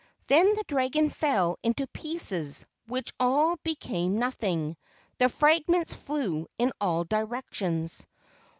[0.29, 4.75] Then the dragon fell into pieces, which all became nothing.
[5.19, 8.07] The fragments flew in all directions.